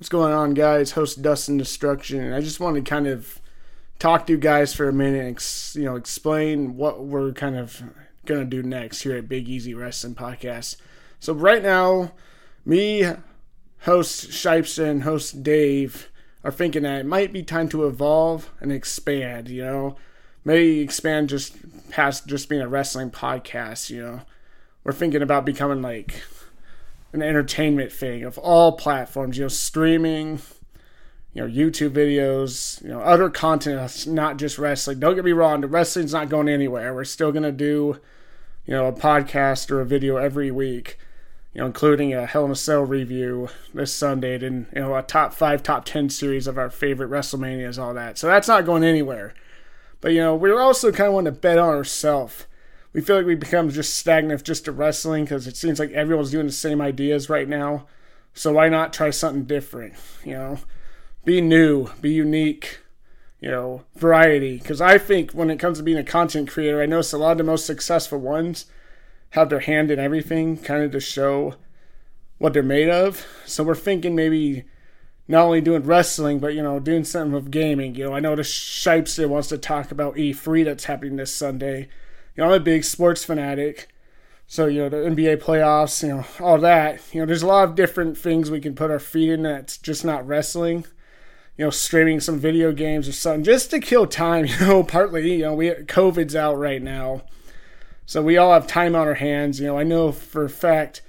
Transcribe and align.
What's 0.00 0.08
going 0.08 0.32
on, 0.32 0.54
guys? 0.54 0.92
Host 0.92 1.20
Dustin 1.20 1.58
Destruction. 1.58 2.20
and 2.20 2.34
I 2.34 2.40
just 2.40 2.58
want 2.58 2.76
to 2.76 2.80
kind 2.80 3.06
of 3.06 3.38
talk 3.98 4.26
to 4.26 4.32
you 4.32 4.38
guys 4.38 4.72
for 4.72 4.88
a 4.88 4.94
minute, 4.94 5.26
and, 5.26 5.74
you 5.74 5.84
know, 5.86 5.96
explain 5.96 6.78
what 6.78 7.04
we're 7.04 7.32
kind 7.32 7.54
of 7.54 7.82
gonna 8.24 8.46
do 8.46 8.62
next 8.62 9.02
here 9.02 9.14
at 9.14 9.28
Big 9.28 9.46
Easy 9.46 9.74
Wrestling 9.74 10.14
Podcast. 10.14 10.76
So 11.18 11.34
right 11.34 11.62
now, 11.62 12.12
me, 12.64 13.12
host 13.80 14.32
Shipes, 14.32 14.78
and 14.78 15.02
host 15.02 15.42
Dave 15.42 16.10
are 16.44 16.50
thinking 16.50 16.84
that 16.84 17.00
it 17.00 17.06
might 17.06 17.30
be 17.30 17.42
time 17.42 17.68
to 17.68 17.86
evolve 17.86 18.50
and 18.58 18.72
expand. 18.72 19.50
You 19.50 19.64
know, 19.64 19.96
maybe 20.46 20.80
expand 20.80 21.28
just 21.28 21.90
past 21.90 22.26
just 22.26 22.48
being 22.48 22.62
a 22.62 22.68
wrestling 22.68 23.10
podcast. 23.10 23.90
You 23.90 24.00
know, 24.00 24.20
we're 24.82 24.92
thinking 24.92 25.20
about 25.20 25.44
becoming 25.44 25.82
like 25.82 26.22
an 27.12 27.22
entertainment 27.22 27.92
thing 27.92 28.24
of 28.24 28.38
all 28.38 28.72
platforms, 28.72 29.36
you 29.36 29.44
know, 29.44 29.48
streaming, 29.48 30.40
you 31.32 31.42
know, 31.42 31.48
YouTube 31.48 31.90
videos, 31.90 32.82
you 32.82 32.88
know, 32.88 33.00
other 33.00 33.30
content 33.30 33.76
that's 33.76 34.06
not 34.06 34.36
just 34.36 34.58
wrestling. 34.58 35.00
Don't 35.00 35.14
get 35.14 35.24
me 35.24 35.32
wrong, 35.32 35.60
the 35.60 35.68
wrestling's 35.68 36.12
not 36.12 36.28
going 36.28 36.48
anywhere. 36.48 36.94
We're 36.94 37.04
still 37.04 37.32
to 37.32 37.52
do, 37.52 38.00
you 38.66 38.74
know, 38.74 38.86
a 38.86 38.92
podcast 38.92 39.70
or 39.70 39.80
a 39.80 39.86
video 39.86 40.16
every 40.16 40.50
week, 40.50 40.98
you 41.52 41.60
know, 41.60 41.66
including 41.66 42.14
a 42.14 42.26
Hell 42.26 42.44
in 42.44 42.50
a 42.50 42.56
Cell 42.56 42.82
review 42.82 43.48
this 43.74 43.92
Sunday 43.92 44.44
and, 44.44 44.66
you 44.74 44.80
know, 44.80 44.94
a 44.96 45.02
top 45.02 45.34
five, 45.34 45.62
top 45.62 45.84
10 45.84 46.10
series 46.10 46.46
of 46.46 46.58
our 46.58 46.70
favorite 46.70 47.10
WrestleManias, 47.10 47.80
all 47.80 47.94
that. 47.94 48.18
So 48.18 48.26
that's 48.28 48.48
not 48.48 48.66
going 48.66 48.84
anywhere. 48.84 49.34
But, 50.00 50.12
you 50.12 50.20
know, 50.20 50.34
we're 50.34 50.60
also 50.60 50.92
kind 50.92 51.08
of 51.08 51.14
want 51.14 51.26
to 51.26 51.32
bet 51.32 51.58
on 51.58 51.68
ourselves 51.68 52.46
we 52.92 53.00
feel 53.00 53.16
like 53.16 53.26
we 53.26 53.34
become 53.34 53.70
just 53.70 53.94
stagnant 53.94 54.42
just 54.42 54.64
to 54.64 54.72
wrestling 54.72 55.24
because 55.24 55.46
it 55.46 55.56
seems 55.56 55.78
like 55.78 55.92
everyone's 55.92 56.30
doing 56.30 56.46
the 56.46 56.52
same 56.52 56.80
ideas 56.80 57.28
right 57.28 57.48
now. 57.48 57.86
So 58.34 58.52
why 58.52 58.68
not 58.68 58.92
try 58.92 59.10
something 59.10 59.44
different? 59.44 59.94
You 60.24 60.32
know, 60.34 60.58
be 61.24 61.40
new, 61.40 61.88
be 62.00 62.10
unique, 62.10 62.80
you 63.40 63.50
know, 63.50 63.84
variety. 63.96 64.58
Because 64.58 64.80
I 64.80 64.98
think 64.98 65.32
when 65.32 65.50
it 65.50 65.58
comes 65.58 65.78
to 65.78 65.84
being 65.84 65.98
a 65.98 66.04
content 66.04 66.48
creator, 66.48 66.82
I 66.82 66.86
notice 66.86 67.12
a 67.12 67.18
lot 67.18 67.32
of 67.32 67.38
the 67.38 67.44
most 67.44 67.66
successful 67.66 68.18
ones 68.18 68.66
have 69.30 69.50
their 69.50 69.60
hand 69.60 69.90
in 69.90 69.98
everything, 70.00 70.56
kind 70.56 70.82
of 70.82 70.90
to 70.90 71.00
show 71.00 71.54
what 72.38 72.52
they're 72.52 72.62
made 72.62 72.88
of. 72.88 73.24
So 73.46 73.62
we're 73.62 73.74
thinking 73.76 74.16
maybe 74.16 74.64
not 75.28 75.44
only 75.44 75.60
doing 75.60 75.84
wrestling, 75.84 76.40
but 76.40 76.54
you 76.54 76.62
know, 76.62 76.80
doing 76.80 77.04
something 77.04 77.32
with 77.32 77.52
gaming. 77.52 77.94
You 77.94 78.06
know, 78.06 78.14
I 78.14 78.20
know 78.20 78.34
the 78.34 78.42
Shipester 78.42 79.28
wants 79.28 79.48
to 79.48 79.58
talk 79.58 79.92
about 79.92 80.16
E3 80.16 80.64
that's 80.64 80.84
happening 80.84 81.16
this 81.16 81.32
Sunday 81.32 81.88
you 82.36 82.42
know, 82.42 82.50
I'm 82.50 82.60
a 82.60 82.64
big 82.64 82.84
sports 82.84 83.24
fanatic. 83.24 83.88
So, 84.46 84.66
you 84.66 84.80
know, 84.80 84.88
the 84.88 84.96
NBA 84.96 85.36
playoffs, 85.42 86.02
you 86.02 86.08
know, 86.08 86.24
all 86.40 86.58
that. 86.58 87.00
You 87.12 87.20
know, 87.20 87.26
there's 87.26 87.42
a 87.42 87.46
lot 87.46 87.68
of 87.68 87.76
different 87.76 88.18
things 88.18 88.50
we 88.50 88.60
can 88.60 88.74
put 88.74 88.90
our 88.90 88.98
feet 88.98 89.30
in 89.30 89.42
that's 89.42 89.78
just 89.78 90.04
not 90.04 90.26
wrestling. 90.26 90.84
You 91.56 91.66
know, 91.66 91.70
streaming 91.70 92.20
some 92.20 92.38
video 92.38 92.72
games 92.72 93.06
or 93.08 93.12
something 93.12 93.44
just 93.44 93.70
to 93.70 93.80
kill 93.80 94.06
time. 94.06 94.46
You 94.60 94.66
know, 94.66 94.82
partly, 94.82 95.34
you 95.34 95.42
know, 95.42 95.54
we 95.54 95.70
COVID's 95.70 96.34
out 96.34 96.58
right 96.58 96.82
now. 96.82 97.22
So 98.06 98.22
we 98.22 98.36
all 98.36 98.52
have 98.52 98.66
time 98.66 98.96
on 98.96 99.06
our 99.06 99.14
hands. 99.14 99.60
You 99.60 99.68
know, 99.68 99.78
I 99.78 99.84
know 99.84 100.10
for 100.10 100.44
a 100.44 100.50
fact 100.50 101.02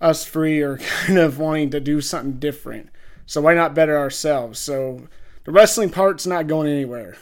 us 0.00 0.24
three 0.24 0.62
are 0.62 0.78
kind 1.06 1.18
of 1.18 1.38
wanting 1.38 1.70
to 1.70 1.80
do 1.80 2.00
something 2.00 2.38
different. 2.38 2.88
So 3.26 3.42
why 3.42 3.54
not 3.54 3.74
better 3.74 3.98
ourselves? 3.98 4.58
So 4.58 5.08
the 5.44 5.52
wrestling 5.52 5.90
part's 5.90 6.26
not 6.26 6.46
going 6.46 6.68
anywhere. 6.70 7.16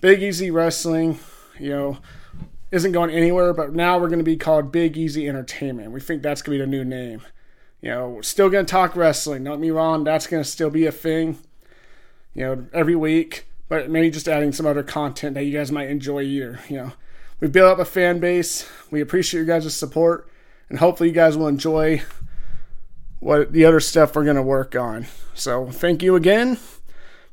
Big 0.00 0.22
Easy 0.22 0.50
Wrestling, 0.50 1.20
you 1.58 1.70
know, 1.70 1.98
isn't 2.70 2.92
going 2.92 3.10
anywhere, 3.10 3.52
but 3.52 3.72
now 3.72 3.98
we're 3.98 4.08
going 4.08 4.18
to 4.18 4.24
be 4.24 4.36
called 4.36 4.72
Big 4.72 4.96
Easy 4.96 5.28
Entertainment. 5.28 5.92
We 5.92 6.00
think 6.00 6.22
that's 6.22 6.42
going 6.42 6.58
to 6.58 6.64
be 6.64 6.70
the 6.70 6.70
new 6.70 6.84
name. 6.84 7.22
You 7.80 7.90
know, 7.90 8.08
we're 8.08 8.22
still 8.22 8.50
going 8.50 8.66
to 8.66 8.70
talk 8.70 8.96
wrestling. 8.96 9.44
Don't 9.44 9.60
me 9.60 9.70
wrong, 9.70 10.04
that's 10.04 10.26
going 10.26 10.42
to 10.42 10.48
still 10.48 10.70
be 10.70 10.86
a 10.86 10.92
thing, 10.92 11.38
you 12.34 12.44
know, 12.44 12.66
every 12.72 12.96
week, 12.96 13.46
but 13.68 13.88
maybe 13.88 14.10
just 14.10 14.28
adding 14.28 14.52
some 14.52 14.66
other 14.66 14.82
content 14.82 15.34
that 15.34 15.44
you 15.44 15.56
guys 15.56 15.72
might 15.72 15.88
enjoy 15.88 16.22
either. 16.22 16.60
You 16.68 16.76
know, 16.76 16.92
we 17.40 17.48
built 17.48 17.72
up 17.72 17.78
a 17.78 17.84
fan 17.84 18.18
base. 18.18 18.68
We 18.90 19.00
appreciate 19.00 19.40
you 19.40 19.46
guys' 19.46 19.74
support, 19.76 20.28
and 20.68 20.78
hopefully, 20.78 21.08
you 21.10 21.14
guys 21.14 21.36
will 21.36 21.48
enjoy 21.48 22.02
what 23.20 23.52
the 23.52 23.64
other 23.64 23.80
stuff 23.80 24.14
we're 24.14 24.24
going 24.24 24.36
to 24.36 24.42
work 24.42 24.74
on. 24.74 25.06
So, 25.34 25.70
thank 25.70 26.02
you 26.02 26.16
again. 26.16 26.58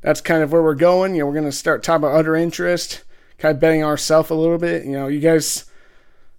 That's 0.02 0.22
kind 0.22 0.44
of 0.44 0.52
where 0.52 0.62
we're 0.62 0.76
going. 0.76 1.16
You 1.16 1.22
know, 1.22 1.26
we're 1.26 1.34
going 1.34 1.46
to 1.46 1.52
start 1.52 1.82
talking 1.82 2.06
about 2.06 2.16
other 2.16 2.36
interest 2.36 3.04
kind 3.38 3.54
of 3.54 3.60
betting 3.60 3.84
ourselves 3.84 4.30
a 4.30 4.36
little 4.36 4.58
bit. 4.58 4.86
You 4.86 4.92
know, 4.92 5.08
you 5.08 5.20
guys, 5.20 5.66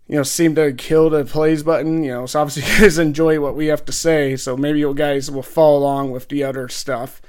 you 0.09 0.17
know, 0.17 0.23
seem 0.23 0.55
to 0.55 0.73
kill 0.73 1.11
the 1.11 1.25
plays 1.25 1.63
button. 1.63 2.03
You 2.03 2.13
know, 2.13 2.27
so 2.27 2.41
obviously 2.41 2.73
you 2.73 2.81
guys 2.81 2.99
enjoy 2.99 3.41
what 3.41 3.57
we 3.57 3.67
have 3.67 3.85
to 3.87 3.93
say. 3.93 4.37
So 4.37 4.57
maybe 4.57 4.81
you 4.81 4.95
guys 4.95 5.31
will 5.31 5.43
follow 5.43 5.79
along 5.79 6.13
with 6.13 6.29
the 6.29 6.45
other 6.45 6.69
stuff. 6.69 7.21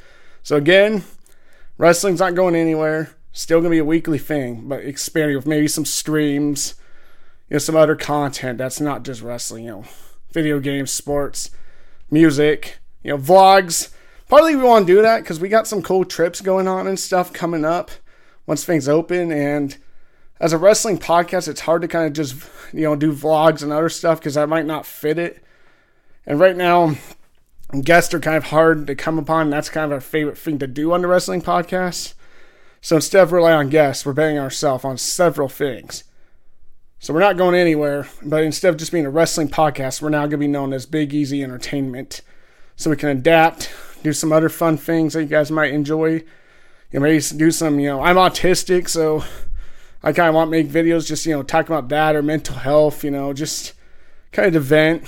So 0.43 0.55
again, 0.55 1.03
wrestling's 1.77 2.19
not 2.19 2.35
going 2.35 2.55
anywhere. 2.55 3.11
Still 3.31 3.59
gonna 3.59 3.69
be 3.69 3.77
a 3.77 3.85
weekly 3.85 4.17
thing, 4.17 4.67
but 4.67 4.83
expanding 4.83 5.35
with 5.35 5.45
maybe 5.45 5.67
some 5.67 5.85
streams, 5.85 6.73
you 7.49 7.55
know, 7.55 7.59
some 7.59 7.75
other 7.75 7.95
content 7.95 8.57
that's 8.57 8.81
not 8.81 9.03
just 9.03 9.21
wrestling. 9.21 9.65
You 9.65 9.71
know, 9.71 9.83
video 10.31 10.59
games, 10.59 10.91
sports, 10.91 11.51
music, 12.09 12.79
you 13.03 13.11
know, 13.11 13.17
vlogs. 13.17 13.93
Partly 14.27 14.55
we 14.55 14.63
want 14.63 14.87
to 14.87 14.93
do 14.93 15.01
that 15.03 15.21
because 15.21 15.39
we 15.39 15.49
got 15.49 15.67
some 15.67 15.81
cool 15.81 16.03
trips 16.03 16.41
going 16.41 16.67
on 16.67 16.87
and 16.87 16.99
stuff 16.99 17.31
coming 17.31 17.63
up 17.63 17.91
once 18.47 18.65
things 18.65 18.89
open. 18.89 19.31
And 19.31 19.77
as 20.39 20.53
a 20.53 20.57
wrestling 20.57 20.97
podcast, 20.97 21.47
it's 21.47 21.61
hard 21.61 21.83
to 21.83 21.87
kind 21.87 22.07
of 22.07 22.13
just, 22.13 22.35
you 22.73 22.81
know, 22.81 22.95
do 22.95 23.13
vlogs 23.13 23.61
and 23.61 23.71
other 23.71 23.89
stuff 23.89 24.19
because 24.19 24.37
I 24.37 24.45
might 24.45 24.65
not 24.65 24.87
fit 24.87 25.19
it. 25.19 25.43
And 26.25 26.39
right 26.39 26.57
now, 26.57 26.95
guests 27.83 28.13
are 28.13 28.19
kind 28.19 28.37
of 28.37 28.45
hard 28.45 28.87
to 28.87 28.95
come 28.95 29.19
upon. 29.19 29.49
That's 29.49 29.69
kind 29.69 29.85
of 29.85 29.91
our 29.91 30.01
favorite 30.01 30.37
thing 30.37 30.57
to 30.59 30.67
do 30.67 30.93
on 30.93 31.01
the 31.01 31.07
wrestling 31.07 31.41
podcast. 31.41 32.15
So 32.81 32.95
instead 32.95 33.23
of 33.23 33.31
relying 33.31 33.57
on 33.57 33.69
guests, 33.69 34.05
we're 34.05 34.13
betting 34.13 34.39
ourselves 34.39 34.85
on 34.85 34.97
several 34.97 35.49
things. 35.49 36.03
So 36.99 37.13
we're 37.13 37.19
not 37.19 37.37
going 37.37 37.55
anywhere, 37.55 38.07
but 38.23 38.43
instead 38.43 38.69
of 38.69 38.77
just 38.77 38.91
being 38.91 39.05
a 39.05 39.09
wrestling 39.09 39.49
podcast, 39.49 40.01
we're 40.01 40.09
now 40.09 40.21
going 40.21 40.31
to 40.31 40.37
be 40.37 40.47
known 40.47 40.73
as 40.73 40.85
Big 40.85 41.13
Easy 41.13 41.43
Entertainment. 41.43 42.21
So 42.75 42.89
we 42.89 42.95
can 42.95 43.09
adapt, 43.09 43.71
do 44.03 44.13
some 44.13 44.31
other 44.31 44.49
fun 44.49 44.77
things 44.77 45.13
that 45.13 45.21
you 45.21 45.27
guys 45.27 45.51
might 45.51 45.73
enjoy, 45.73 46.23
you 46.91 46.99
know, 46.99 47.03
maybe 47.03 47.23
do 47.35 47.51
some, 47.51 47.79
you 47.79 47.89
know, 47.89 48.01
I'm 48.01 48.15
autistic, 48.15 48.87
so 48.87 49.23
I 50.03 50.13
kind 50.13 50.29
of 50.29 50.35
want 50.35 50.47
to 50.47 50.51
make 50.51 50.67
videos 50.67 51.07
just, 51.07 51.25
you 51.25 51.33
know, 51.33 51.43
talking 51.43 51.75
about 51.75 51.89
that 51.89 52.15
or 52.15 52.21
mental 52.21 52.55
health, 52.55 53.03
you 53.03 53.11
know, 53.11 53.33
just 53.33 53.73
kind 54.31 54.55
of 54.55 54.63
vent, 54.63 55.03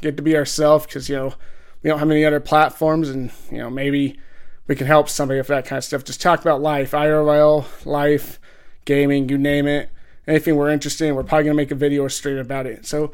get 0.00 0.16
to 0.16 0.22
be 0.22 0.36
ourselves 0.36 0.86
because, 0.86 1.08
you 1.08 1.16
know, 1.16 1.34
we 1.82 1.88
don't 1.88 1.98
have 1.98 2.10
any 2.10 2.24
other 2.24 2.40
platforms 2.40 3.08
and, 3.08 3.30
you 3.50 3.58
know, 3.58 3.70
maybe 3.70 4.18
we 4.66 4.76
can 4.76 4.86
help 4.86 5.08
somebody 5.08 5.38
with 5.38 5.48
that 5.48 5.66
kind 5.66 5.78
of 5.78 5.84
stuff. 5.84 6.04
Just 6.04 6.20
talk 6.22 6.40
about 6.40 6.62
life, 6.62 6.92
IRL, 6.92 7.66
life, 7.84 8.38
gaming, 8.84 9.28
you 9.28 9.36
name 9.36 9.66
it. 9.66 9.90
Anything 10.26 10.56
we're 10.56 10.70
interested 10.70 11.08
in, 11.08 11.16
we're 11.16 11.24
probably 11.24 11.44
going 11.44 11.56
to 11.56 11.62
make 11.62 11.70
a 11.70 11.74
video 11.74 12.02
or 12.02 12.08
stream 12.08 12.38
about 12.38 12.66
it. 12.66 12.86
So 12.86 13.12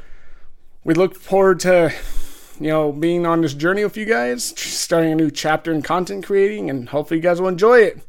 we 0.85 0.95
look 0.95 1.15
forward 1.15 1.61
to 1.61 1.93
you 2.61 2.69
know, 2.69 2.93
being 2.93 3.27
on 3.27 3.43
this 3.43 3.55
journey 3.55 3.85
with 3.85 3.97
you 3.97 4.07
guys, 4.07 4.55
starting 4.57 5.13
a 5.13 5.17
new 5.17 5.31
chapter 5.31 5.73
in 5.73 5.83
content 5.83 6.25
creating, 6.25 6.71
and 6.71 6.89
hopefully 6.89 7.19
you 7.19 7.23
guys 7.23 7.41
will 7.41 7.49
enjoy 7.49 7.81
it. 7.81 8.01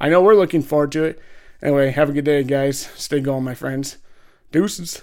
I 0.00 0.08
know 0.08 0.20
we're 0.20 0.34
looking 0.34 0.62
forward 0.62 0.92
to 0.92 1.04
it. 1.04 1.20
Anyway, 1.62 1.90
have 1.90 2.10
a 2.10 2.12
good 2.12 2.24
day, 2.24 2.42
guys. 2.42 2.88
Stay 2.96 3.20
going, 3.20 3.44
my 3.44 3.54
friends. 3.54 3.98
Deuces. 4.50 5.02